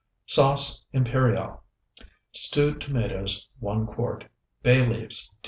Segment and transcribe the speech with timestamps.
[0.25, 1.61] SAUCE IMPERIAL
[2.31, 4.25] Stewed tomatoes, 1 quart.
[4.63, 5.35] Bay leaves, 2.